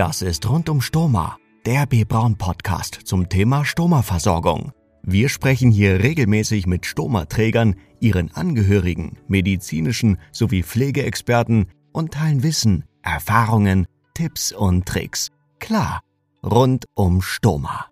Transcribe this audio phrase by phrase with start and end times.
[0.00, 2.04] Das ist rund um Stoma, der B.
[2.04, 4.72] Braun Podcast zum Thema Stoma-Versorgung.
[5.02, 13.86] Wir sprechen hier regelmäßig mit Stoma-Trägern, ihren Angehörigen, medizinischen sowie Pflegeexperten und teilen Wissen, Erfahrungen,
[14.14, 15.28] Tipps und Tricks.
[15.58, 16.00] Klar,
[16.42, 17.90] rund um Stoma.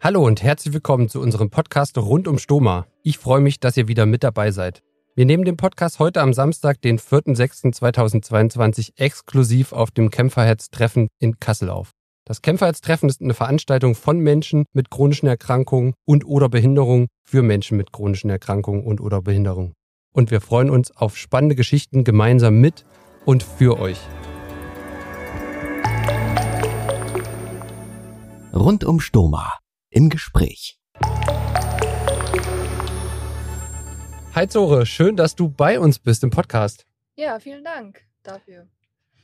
[0.00, 2.86] Hallo und herzlich willkommen zu unserem Podcast rund um Stoma.
[3.02, 4.84] Ich freue mich, dass ihr wieder mit dabei seid.
[5.18, 11.70] Wir nehmen den Podcast heute am Samstag, den 4.6.2022, exklusiv auf dem Kämpferherz-Treffen in Kassel
[11.70, 11.92] auf.
[12.26, 17.78] Das Kämpferherz-Treffen ist eine Veranstaltung von Menschen mit chronischen Erkrankungen und oder Behinderungen für Menschen
[17.78, 19.72] mit chronischen Erkrankungen und oder Behinderungen.
[20.12, 22.84] Und wir freuen uns auf spannende Geschichten gemeinsam mit
[23.24, 24.00] und für euch.
[28.52, 30.76] Rund um Stoma im Gespräch.
[34.36, 36.84] Hi Zore, schön, dass du bei uns bist im Podcast.
[37.16, 38.66] Ja, vielen Dank dafür.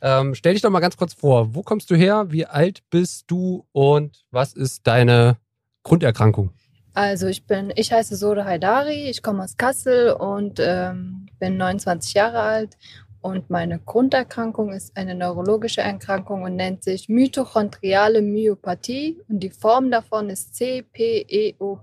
[0.01, 1.55] Ähm, stell dich doch mal ganz kurz vor.
[1.55, 2.29] Wo kommst du her?
[2.31, 3.67] Wie alt bist du?
[3.73, 5.37] Und was ist deine
[5.83, 6.55] Grunderkrankung?
[6.95, 12.15] Also ich bin, ich heiße Sode Haidari, ich komme aus Kassel und ähm, bin 29
[12.15, 12.79] Jahre alt
[13.21, 19.91] und meine Grunderkrankung ist eine neurologische Erkrankung und nennt sich mitochondriale Myopathie und die Form
[19.91, 21.79] davon ist CPEO+.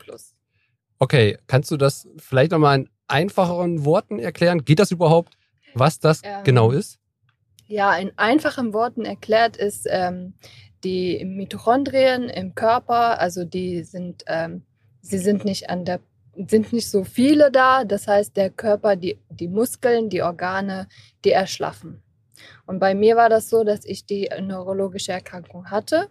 [0.97, 4.63] Okay, kannst du das vielleicht nochmal in einfacheren Worten erklären?
[4.65, 5.37] Geht das überhaupt,
[5.73, 6.99] was das Ähm, genau ist?
[7.67, 10.33] Ja, in einfachen Worten erklärt ist, ähm,
[10.83, 14.63] die Mitochondrien im Körper, also die sind, ähm,
[15.01, 15.99] sie sind nicht an der,
[16.47, 17.83] sind nicht so viele da.
[17.83, 20.87] Das heißt, der Körper, die, die Muskeln, die Organe,
[21.25, 22.01] die erschlaffen.
[22.65, 26.09] Und bei mir war das so, dass ich die neurologische Erkrankung hatte.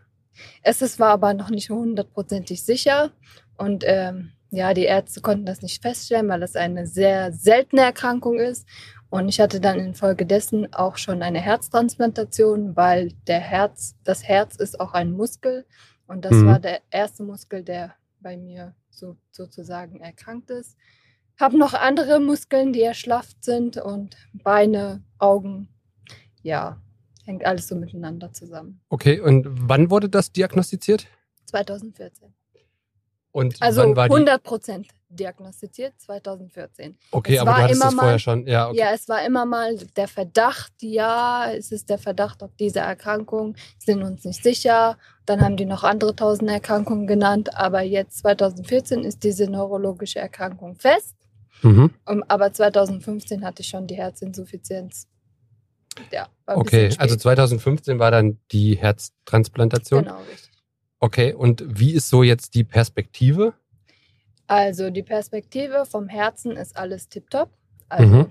[0.63, 3.11] Es ist, war aber noch nicht hundertprozentig sicher.
[3.57, 8.39] Und ähm, ja, die Ärzte konnten das nicht feststellen, weil das eine sehr seltene Erkrankung
[8.39, 8.67] ist.
[9.11, 14.81] Und ich hatte dann infolgedessen auch schon eine Herztransplantation, weil der Herz, das Herz ist
[14.81, 15.65] auch ein Muskel.
[16.07, 16.47] Und das Mhm.
[16.47, 20.77] war der erste Muskel, der bei mir so, sozusagen erkrankt ist.
[21.39, 25.69] Habe noch andere Muskeln, die erschlafft sind und Beine, Augen.
[26.43, 26.81] Ja,
[27.25, 28.81] hängt alles so miteinander zusammen.
[28.89, 31.07] Okay, und wann wurde das diagnostiziert?
[31.47, 32.35] 2014.
[33.39, 34.15] Und Also wann war die?
[34.15, 36.99] 100 Prozent diagnostiziert, 2014.
[37.13, 38.47] Okay, es aber war du hattest immer das vorher mal- schon.
[38.47, 38.79] Ja, okay.
[38.79, 43.55] Ja, es war immer mal der Verdacht, ja, es ist der Verdacht auf diese Erkrankung,
[43.79, 44.99] sind uns nicht sicher.
[45.25, 50.75] Dann haben die noch andere tausend Erkrankungen genannt, aber jetzt 2014 ist diese neurologische Erkrankung
[50.77, 51.15] fest.
[51.63, 51.91] Mhm.
[52.07, 55.07] Um, aber 2015 hatte ich schon die Herzinsuffizienz.
[56.13, 57.21] Ja, Okay, also spät.
[57.23, 60.05] 2015 war dann die Herztransplantation.
[60.05, 60.51] Genau, richtig.
[61.01, 63.55] Okay, und wie ist so jetzt die Perspektive?
[64.47, 67.51] Also die Perspektive vom Herzen ist alles tipptopp.
[67.89, 68.31] Also Mhm.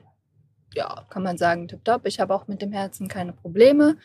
[0.74, 2.06] ja, kann man sagen tipptopp.
[2.06, 3.98] Ich habe auch mit dem Herzen keine Probleme.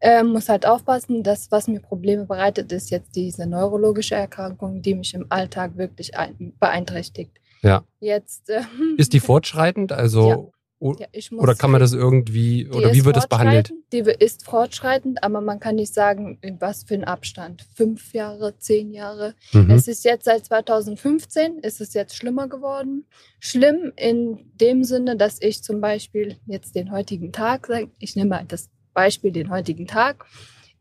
[0.00, 4.94] Ähm, muss halt aufpassen, das, was mir Probleme bereitet, ist jetzt diese neurologische Erkrankung, die
[4.94, 7.40] mich im Alltag wirklich ein, beeinträchtigt.
[7.62, 7.84] Ja.
[8.00, 9.92] Jetzt ähm, Ist die fortschreitend?
[9.92, 10.52] Also,
[10.84, 11.38] Ja.
[11.38, 13.72] oder kann man das irgendwie, oder wie wird das behandelt?
[13.92, 17.64] Die ist fortschreitend, aber man kann nicht sagen, in was für ein Abstand.
[17.74, 19.34] Fünf Jahre, zehn Jahre.
[19.52, 19.70] Mhm.
[19.70, 23.06] Es ist jetzt seit 2015, ist es jetzt schlimmer geworden.
[23.40, 28.44] Schlimm in dem Sinne, dass ich zum Beispiel jetzt den heutigen Tag, ich nehme mal
[28.46, 30.26] das Beispiel den heutigen Tag.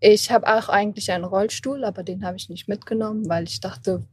[0.02, 4.04] Ich habe auch eigentlich einen Rollstuhl, aber den habe ich nicht mitgenommen, weil ich dachte,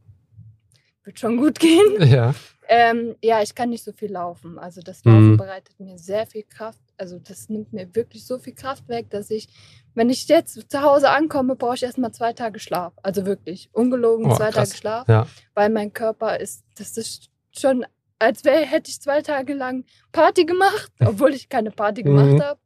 [1.11, 1.97] wird schon gut gehen.
[2.09, 2.33] Ja,
[2.67, 4.57] Ähm, ja, ich kann nicht so viel laufen.
[4.57, 5.37] Also das Laufen Mhm.
[5.37, 6.79] bereitet mir sehr viel Kraft.
[6.97, 9.49] Also das nimmt mir wirklich so viel Kraft weg, dass ich,
[9.93, 12.93] wenn ich jetzt zu Hause ankomme, brauche ich erstmal zwei Tage Schlaf.
[13.03, 14.69] Also wirklich, ungelogen Oh, zwei krass.
[14.69, 15.27] Tage Schlaf, ja.
[15.53, 17.85] weil mein Körper ist, das ist schon,
[18.19, 19.83] als wäre, hätte ich zwei Tage lang
[20.13, 22.41] Party gemacht, obwohl ich keine Party gemacht Mhm.
[22.41, 22.59] habe.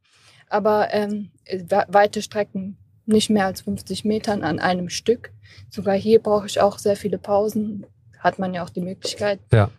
[0.48, 5.32] Aber ähm, we- weite Strecken, nicht mehr als 50 Metern an einem Stück.
[5.68, 7.86] Sogar hier brauche ich auch sehr viele Pausen.
[8.18, 9.40] Hat man ja auch die Möglichkeit.
[9.52, 9.70] Ja.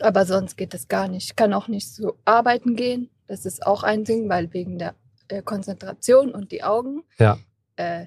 [0.00, 1.26] Aber sonst geht es gar nicht.
[1.26, 3.10] Ich kann auch nicht so arbeiten gehen.
[3.26, 4.94] Das ist auch ein Ding, weil wegen der
[5.28, 7.02] äh, Konzentration und die Augen.
[7.18, 7.38] Ja.
[7.76, 8.06] Äh,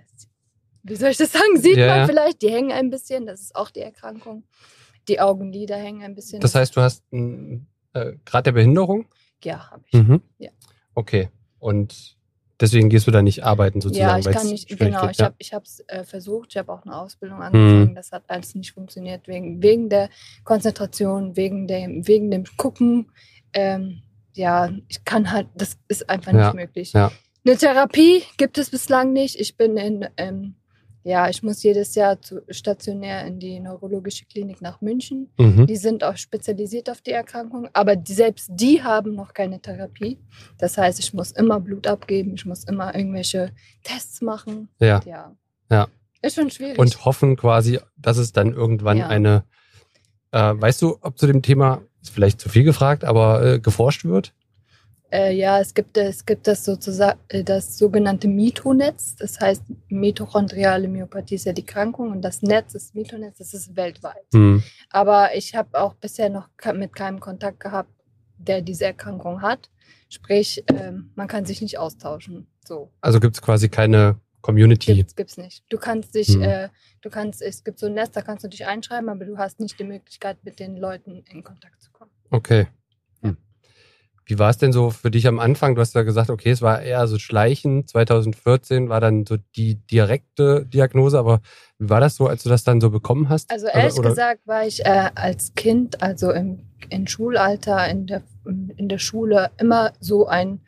[0.83, 1.57] wie soll ich das sagen?
[1.57, 1.97] Sieht ja.
[1.97, 3.25] man vielleicht, die hängen ein bisschen.
[3.25, 4.43] Das ist auch die Erkrankung.
[5.07, 6.39] Die Augenlider hängen ein bisschen.
[6.41, 9.05] Das heißt, du hast einen äh, Grad der Behinderung?
[9.43, 9.93] ja, habe ich.
[9.93, 10.21] Mhm.
[10.37, 10.49] Ja.
[10.95, 11.29] Okay.
[11.59, 12.17] Und
[12.63, 14.23] deswegen gehst du da nicht arbeiten sozusagen?
[14.23, 15.25] Ja, ich kann nicht, genau, geht, ich ja.
[15.25, 17.95] habe ich es äh, versucht, ich habe auch eine Ausbildung angefangen, Mhm.
[17.95, 20.09] das hat alles nicht funktioniert, wegen, wegen der
[20.45, 23.11] Konzentration, wegen dem, wegen dem Gucken.
[23.53, 24.01] Ähm,
[24.33, 26.93] ja, ich kann halt, das ist einfach Ja, nicht möglich.
[26.93, 27.11] ja.
[27.45, 29.37] Eine Therapie gibt es bislang nicht.
[29.39, 30.55] Ich bin in, ähm,
[31.03, 32.17] Ja, ich muss jedes Jahr
[32.49, 35.29] stationär in die neurologische Klinik nach München.
[35.37, 35.67] Mhm.
[35.67, 40.17] Die sind auch spezialisiert auf die Erkrankung, aber die, selbst die haben noch keine Therapie.
[40.57, 43.51] Das heißt, ich muss immer Blut abgeben, ich muss immer irgendwelche
[43.83, 44.69] Tests machen.
[44.79, 45.01] Ja.
[45.05, 45.35] Ja.
[45.69, 45.87] Ja.
[46.21, 46.79] Ist schon schwierig.
[46.79, 49.07] Und hoffen quasi, dass es dann irgendwann Ja.
[49.07, 49.43] eine,
[50.31, 54.05] äh, weißt du, ob zu dem Thema, ist vielleicht zu viel gefragt, aber äh, geforscht
[54.05, 54.33] wird?
[55.13, 59.15] Äh, ja, es gibt, es gibt das sozusagen das sogenannte Mito-Netz.
[59.17, 63.75] Das heißt, mitochondriale Myopathie ist ja die Krankung und das Netz, das Mito-Netz, das ist
[63.75, 64.25] weltweit.
[64.33, 64.63] Hm.
[64.89, 67.91] Aber ich habe auch bisher noch mit keinem Kontakt gehabt,
[68.39, 69.69] der diese Erkrankung hat.
[70.09, 72.47] Sprich, ähm, man kann sich nicht austauschen.
[72.65, 72.91] So.
[73.01, 74.95] Also gibt es quasi keine Community.
[74.95, 75.63] Gibt's, gibt's nicht.
[75.69, 76.41] Du kannst dich, Hm.
[76.41, 76.69] äh,
[77.01, 79.59] du kannst, es gibt so ein Netz, da kannst du dich einschreiben, aber du hast
[79.59, 82.09] nicht die Möglichkeit, mit den Leuten in Kontakt zu kommen.
[82.31, 82.65] Okay.
[84.25, 85.75] Wie war es denn so für dich am Anfang?
[85.75, 87.85] Du hast ja gesagt, okay, es war eher so Schleichen.
[87.87, 91.41] 2014 war dann so die direkte Diagnose, aber
[91.77, 93.51] wie war das so, als du das dann so bekommen hast?
[93.51, 96.59] Also ehrlich oder- gesagt war ich äh, als Kind, also im,
[96.89, 100.61] im Schulalter, in der, in der Schule, immer so ein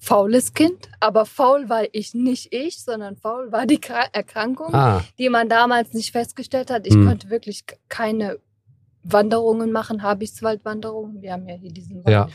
[0.00, 0.88] faules Kind.
[1.00, 5.48] Aber faul war ich nicht ich, sondern faul war die Kra Erkrankung, Ah, die man
[5.48, 6.86] damals nicht festgestellt hat.
[6.86, 7.06] Ich Hm.
[7.06, 8.38] konnte wirklich keine
[9.02, 11.22] Wanderungen machen, Habichtswaldwanderungen.
[11.22, 12.08] Wir haben ja hier diesen Wald.
[12.08, 12.28] ja.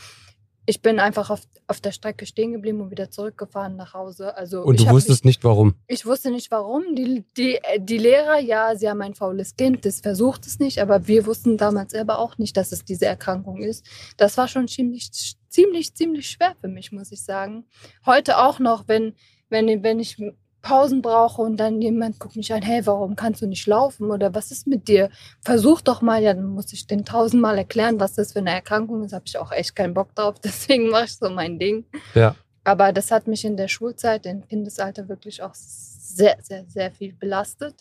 [0.66, 4.34] Ich bin einfach auf, auf der Strecke stehen geblieben und wieder zurückgefahren nach Hause.
[4.34, 5.74] Also Und du wusstest nicht warum.
[5.88, 6.94] ich wusste nicht warum.
[6.94, 11.06] Die, die, die Lehrer, ja, sie haben ein faules Kind, das versucht es nicht, aber
[11.06, 13.84] wir wussten damals selber auch nicht, dass es diese Erkrankung ist.
[14.16, 15.10] Das war schon ziemlich,
[15.50, 17.66] ziemlich, ziemlich schwer für mich, muss ich sagen.
[18.06, 19.12] Heute auch noch, wenn,
[19.50, 20.16] wenn, wenn ich
[20.64, 24.34] Pausen brauche und dann jemand guckt mich an, hey, warum kannst du nicht laufen oder
[24.34, 25.10] was ist mit dir?
[25.42, 29.04] Versuch doch mal, ja, dann muss ich den tausendmal erklären, was das für eine Erkrankung
[29.04, 29.12] ist.
[29.12, 31.84] Habe ich auch echt keinen Bock drauf, deswegen mache ich so mein Ding.
[32.14, 32.34] Ja.
[32.64, 37.12] Aber das hat mich in der Schulzeit, im Kindesalter wirklich auch sehr, sehr, sehr viel
[37.12, 37.74] belastet.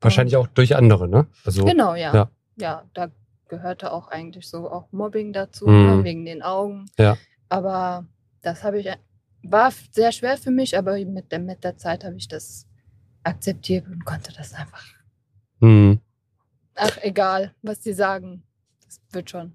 [0.00, 1.26] Wahrscheinlich auch durch andere, ne?
[1.44, 2.14] Also, Genau, ja.
[2.14, 2.30] Ja.
[2.56, 2.82] ja.
[2.94, 3.08] da
[3.48, 5.86] gehörte auch eigentlich so auch Mobbing dazu, Mhm.
[5.98, 6.86] ne, wegen den Augen.
[6.98, 7.16] Ja.
[7.50, 8.06] Aber
[8.42, 8.88] das habe ich,
[9.42, 12.66] war sehr schwer für mich, aber mit der, mit der Zeit habe ich das
[13.22, 14.84] akzeptiert und konnte das einfach.
[15.60, 16.00] hm.
[16.80, 18.44] Ach, egal, was sie sagen.
[18.86, 19.54] Das wird schon.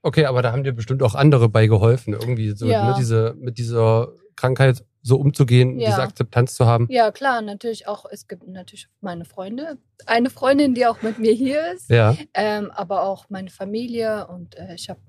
[0.00, 2.86] Okay, aber da haben dir bestimmt auch andere bei geholfen, irgendwie so Ja.
[2.86, 5.90] ne, diese, mit dieser Krankheit so umzugehen, Ja.
[5.90, 6.86] diese Akzeptanz zu haben.
[6.90, 9.76] Ja, klar, natürlich auch, es gibt natürlich meine Freunde.
[10.06, 11.90] Eine Freundin, die auch mit mir hier ist.
[11.90, 12.16] Ja.
[12.34, 15.00] Ähm, aber auch meine Familie und äh, ich habe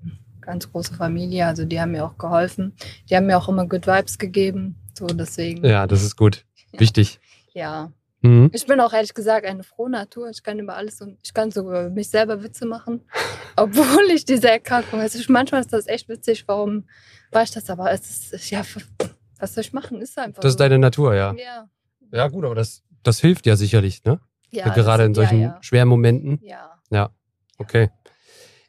[0.44, 2.74] ganz große Familie, also die haben mir auch geholfen.
[3.10, 4.76] Die haben mir auch immer Good Vibes gegeben.
[4.96, 5.64] So deswegen.
[5.64, 6.44] Ja, das ist gut.
[6.72, 7.18] Wichtig.
[7.52, 7.92] Ja.
[8.22, 8.50] Mhm.
[8.52, 10.30] Ich bin auch ehrlich gesagt eine frohe Natur.
[10.30, 13.02] Ich kann über alles und ich kann sogar über mich selber Witze machen,
[13.56, 15.02] obwohl ich diese Erkrankung habe.
[15.02, 16.84] Also ich, manchmal ist das echt witzig, warum
[17.32, 18.62] war ich das, aber es ist, ja,
[19.38, 20.00] was soll ich machen?
[20.00, 20.64] Ist einfach Das ist so.
[20.64, 21.34] deine Natur, ja.
[21.34, 21.68] Ja.
[22.12, 24.20] Ja, gut, aber das, das hilft ja sicherlich, ne?
[24.50, 26.40] ja Gerade in solchen Ja, schweren Momenten.
[26.42, 27.10] ja.
[27.58, 27.90] Okay.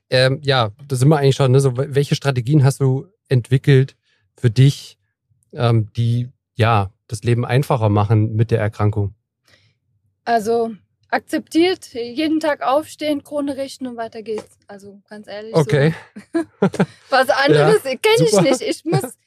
[0.10, 1.52] Ähm, ja, da sind wir eigentlich schon.
[1.52, 1.60] Ne?
[1.60, 3.96] So, welche Strategien hast du entwickelt
[4.38, 4.98] für dich,
[5.54, 9.14] ähm, die ja das Leben einfacher machen mit der Erkrankung?
[10.24, 10.72] Also
[11.10, 14.58] akzeptiert, jeden Tag aufstehen, Krone richten und weiter geht's.
[14.68, 15.56] Also ganz ehrlich.
[15.56, 15.94] Okay.
[16.34, 16.42] So.
[17.10, 18.62] Was anderes kenne ich nicht.
[18.62, 19.18] Ich muss,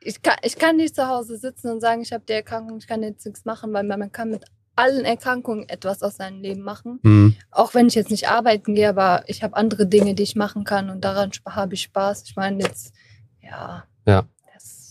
[0.00, 2.86] ich kann, ich kann nicht zu Hause sitzen und sagen, ich habe die Erkrankung, ich
[2.86, 4.44] kann jetzt nichts machen, weil man kann mit
[4.80, 7.00] allen Erkrankungen etwas aus seinem Leben machen.
[7.02, 7.36] Hm.
[7.50, 10.64] Auch wenn ich jetzt nicht arbeiten gehe, aber ich habe andere Dinge, die ich machen
[10.64, 12.24] kann und daran habe ich Spaß.
[12.24, 12.94] Ich meine jetzt,
[13.42, 13.84] ja.
[14.06, 14.26] Ja.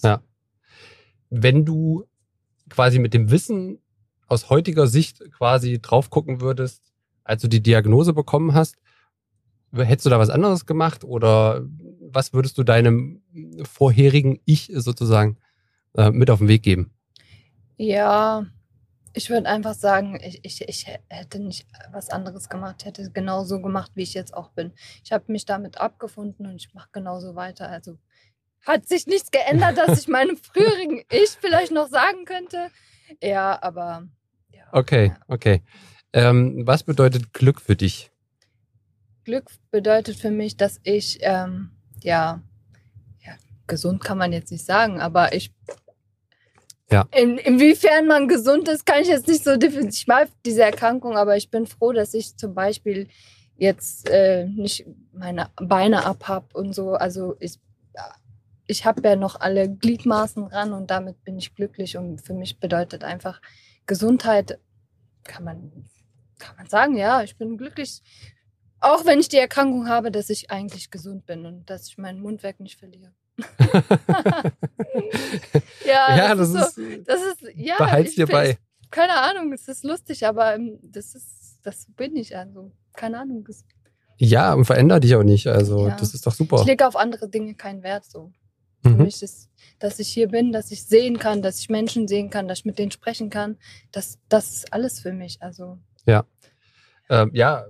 [0.03, 0.21] Ja.
[1.29, 2.05] Wenn du
[2.69, 3.79] quasi mit dem Wissen
[4.27, 6.83] aus heutiger Sicht quasi drauf gucken würdest,
[7.23, 8.75] als du die Diagnose bekommen hast,
[9.73, 11.63] hättest du da was anderes gemacht oder
[12.11, 13.21] was würdest du deinem
[13.63, 15.37] vorherigen Ich sozusagen
[15.95, 16.91] äh, mit auf den Weg geben?
[17.77, 18.45] Ja,
[19.13, 22.77] ich würde einfach sagen, ich, ich, ich hätte nicht was anderes gemacht.
[22.79, 24.73] Ich hätte genauso gemacht, wie ich jetzt auch bin.
[25.03, 27.69] Ich habe mich damit abgefunden und ich mache genauso weiter.
[27.69, 27.97] Also
[28.65, 32.69] hat sich nichts geändert, dass ich meinem früherigen Ich vielleicht noch sagen könnte.
[33.21, 34.07] Ja, aber
[34.51, 34.63] ja.
[34.71, 35.19] Okay, Ja.
[35.27, 35.63] okay.
[36.13, 38.11] Ähm, was bedeutet Glück für dich?
[39.23, 42.41] Glück bedeutet für mich, dass ich, ähm, ja,
[43.23, 43.33] ja,
[43.67, 45.53] gesund kann man jetzt nicht sagen, aber ich.
[46.91, 47.07] Ja.
[47.11, 49.89] In, inwiefern man gesund ist, kann ich jetzt nicht so definieren.
[49.89, 53.07] Ich mag diese Erkrankung, aber ich bin froh, dass ich zum Beispiel
[53.57, 56.93] jetzt äh, nicht meine Beine abhab und so.
[56.93, 57.59] Also ich,
[58.65, 61.95] ich habe ja noch alle Gliedmaßen ran und damit bin ich glücklich.
[61.95, 63.39] Und für mich bedeutet einfach
[63.85, 64.59] Gesundheit,
[65.23, 65.85] kann man,
[66.39, 68.01] kann man sagen, ja, ich bin glücklich.
[68.79, 72.21] Auch wenn ich die Erkrankung habe, dass ich eigentlich gesund bin und dass ich meinen
[72.21, 73.11] Mundwerk nicht verliere.
[75.85, 76.81] ja, ja, das, das ist so.
[77.05, 77.75] Das ist, ja.
[77.77, 78.57] behalt's dir bei.
[78.91, 82.71] keine Ahnung, es ist lustig, aber ähm, das ist, das bin ich also.
[82.93, 83.47] Keine Ahnung.
[84.17, 85.47] Ja, und veränder dich auch nicht.
[85.47, 85.95] Also, Ja.
[85.95, 86.57] das ist doch super.
[86.61, 88.31] ich lege auf andere Dinge keinen Wert so.
[88.83, 89.03] Für Mhm.
[89.03, 92.47] mich ist, dass ich hier bin, dass ich sehen kann, dass ich Menschen sehen kann,
[92.47, 93.57] dass ich mit denen sprechen kann.
[93.91, 95.41] Das, das ist alles für mich.
[95.41, 95.77] Also
[97.11, 97.65] Ähm, ja,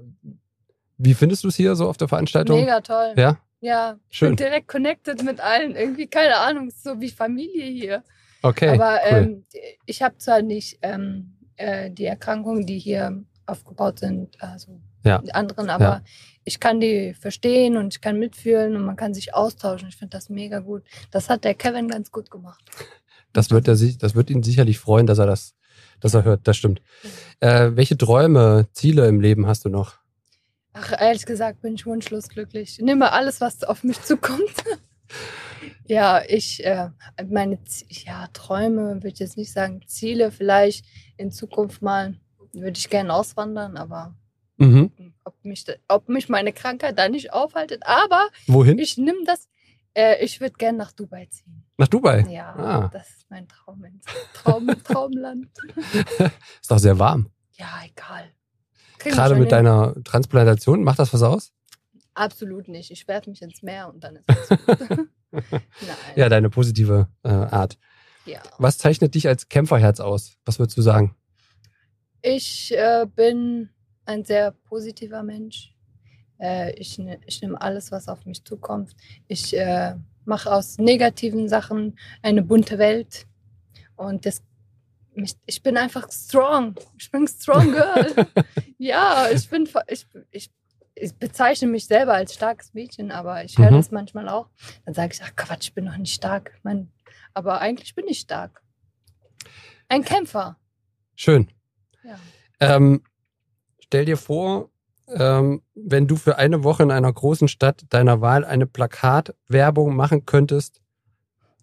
[0.97, 2.59] wie findest du es hier so auf der Veranstaltung?
[2.59, 3.13] mega toll.
[3.17, 4.35] Ja, Ja, Schön.
[4.35, 5.75] direkt connected mit allen.
[5.75, 8.03] Irgendwie, keine Ahnung, so wie Familie hier.
[8.41, 8.69] okay.
[8.69, 9.17] Aber cool.
[9.17, 9.45] ähm,
[9.85, 15.17] ich habe zwar nicht ähm, äh, die Erkrankungen, die hier aufgebaut sind, also Ja.
[15.19, 16.01] die anderen, aber Ja.
[16.45, 19.89] ich kann die verstehen und ich kann mitfühlen und man kann sich austauschen.
[19.89, 20.83] Ich finde das mega gut.
[21.11, 22.63] Das hat der Kevin ganz gut gemacht.
[23.33, 25.53] Das wird, er sich, das wird ihn sicherlich freuen, dass er das,
[25.99, 26.47] dass er hört.
[26.47, 26.81] Das stimmt.
[27.41, 29.98] Äh, welche Träume, Ziele im Leben hast du noch?
[30.73, 32.77] Ach, ehrlich gesagt bin ich wunschlos glücklich.
[32.79, 34.53] Ich nehme alles, was auf mich zukommt.
[35.87, 36.89] ja, ich, äh,
[37.27, 40.85] meine Z ja, Träume würde ich jetzt nicht sagen, Ziele vielleicht
[41.17, 42.15] in Zukunft mal
[42.53, 44.15] würde ich gerne auswandern, aber
[44.61, 44.91] Mhm.
[45.23, 47.83] ob mich, ob mich meine Krankheit da nicht aufhaltet.
[47.85, 48.77] Aber Wohin?
[48.77, 49.47] ich nehme das,
[49.95, 51.63] äh, ich würde gerne nach Dubai ziehen.
[51.77, 52.25] Nach Dubai.
[52.29, 52.89] Ja, Ah.
[52.91, 53.85] das ist mein Traum.
[54.33, 55.47] Traum Traumland.
[56.61, 57.29] Ist doch sehr warm.
[57.53, 58.31] Ja, egal.
[58.99, 59.49] Kriegen Gerade mit hin.
[59.49, 61.51] deiner Transplantation, macht das was aus?
[62.13, 62.91] Absolut nicht.
[62.91, 65.09] Ich werfe mich ins Meer und dann ist es gut.
[66.15, 67.77] Ja, deine positive äh, Art.
[68.25, 68.41] ja.
[68.57, 70.33] Was zeichnet dich als Kämpferherz aus?
[70.45, 71.15] Was würdest du sagen?
[72.21, 73.69] Ich äh, bin
[74.05, 75.73] ein sehr positiver Mensch.
[76.39, 78.95] Äh, ich ne, ich nehme alles, was auf mich zukommt.
[79.27, 83.27] Ich äh, mache aus negativen Sachen eine bunte Welt.
[83.95, 84.41] Und das,
[85.21, 86.75] mich, ich bin einfach strong.
[86.97, 88.27] Ich bin strong girl.
[88.77, 90.51] ja, ich bin, ich, ich,
[90.95, 93.75] ich bezeichne mich selber als starkes Mädchen, aber ich höre Mhm.
[93.75, 94.49] das manchmal auch.
[94.85, 96.59] Dann sage ich, ach Quatsch, ich bin noch nicht stark.
[96.63, 96.91] Mann.
[97.33, 98.61] Aber eigentlich bin ich stark.
[99.87, 100.57] Ein Kämpfer.
[101.15, 101.51] Schön.
[102.03, 102.19] Ja.
[102.59, 103.03] Ähm,
[103.79, 104.69] stell dir vor,
[105.07, 110.25] ähm, wenn du für eine Woche in einer großen Stadt deiner Wahl eine Plakatwerbung machen
[110.25, 110.81] könntest,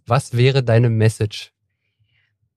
[0.07, 1.53] was wäre deine Message?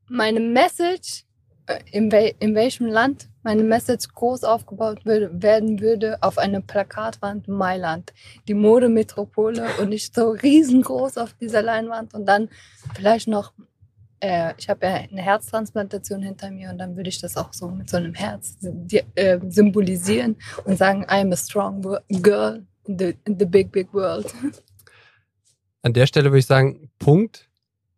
[0.10, 1.26] Meine Message,
[1.68, 6.62] äh, in, wel in welchem Land meine Message groß aufgebaut würde, werden würde, auf eine
[6.62, 8.14] Plakatwand Mailand,
[8.48, 12.50] die Modemetropole und nicht so riesengroß auf dieser Leinwand und dann
[12.96, 13.54] vielleicht noch,
[14.20, 17.70] äh, ich habe ja eine Herztransplantation hinter mir und dann würde ich das auch so
[17.70, 18.58] mit so einem Herz
[19.16, 20.36] äh, symbolisieren
[20.66, 21.82] und sagen, I'm a strong
[22.22, 24.34] girl in the, in the big, big world.
[25.82, 27.50] An der Stelle würde ich sagen, Punkt.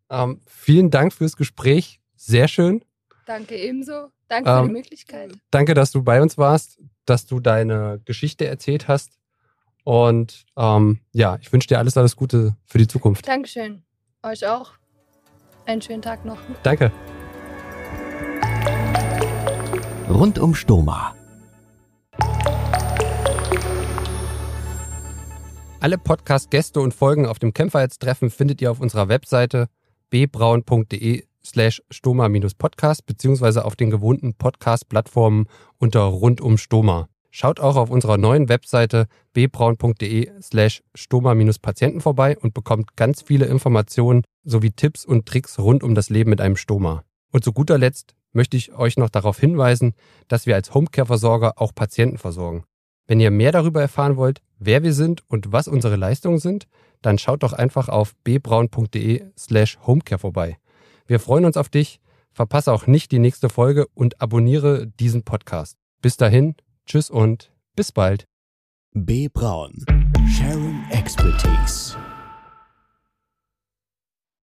[0.09, 2.00] Ähm, vielen Dank fürs Gespräch.
[2.23, 2.85] Sehr schön.
[3.25, 4.09] Danke ebenso.
[4.27, 5.31] Danke für Ähm, die Möglichkeit.
[5.49, 9.17] Danke, dass du bei uns warst, dass du deine Geschichte erzählt hast.
[9.83, 13.27] Und ähm, ja, ich wünsche dir alles, alles Gute für die Zukunft.
[13.27, 13.81] Dankeschön.
[14.21, 14.73] Euch auch.
[15.65, 16.37] Einen schönen Tag noch.
[16.61, 16.91] Danke.
[20.07, 21.15] Rund um Stoma.
[25.79, 29.69] Alle Podcast-Gäste und Folgen auf dem Kämpferheitstreffen findet ihr auf unserer Webseite
[30.11, 37.07] bbraun.de slash stoma-podcast beziehungsweise auf den gewohnten Podcast-Plattformen unter rund um Stoma.
[37.31, 44.23] Schaut auch auf unserer neuen Webseite bbraun.de slash stoma-patienten vorbei und bekommt ganz viele Informationen
[44.43, 47.03] sowie Tipps und Tricks rund um das Leben mit einem Stoma.
[47.31, 49.93] Und zu guter Letzt möchte ich euch noch darauf hinweisen,
[50.27, 52.65] dass wir als Homecare-Versorger auch Patienten versorgen.
[53.07, 56.67] Wenn ihr mehr darüber erfahren wollt, wer wir sind und was unsere Leistungen sind,
[57.01, 60.57] dann schaut doch einfach auf bbraun.de slash homecare vorbei.
[61.11, 61.99] Wir freuen uns auf dich,
[62.31, 65.77] verpasse auch nicht die nächste Folge und abonniere diesen Podcast.
[66.01, 68.29] Bis dahin, tschüss und bis bald.
[68.93, 69.27] B.
[69.27, 69.83] Braun.
[70.25, 71.97] Sharing Expertise.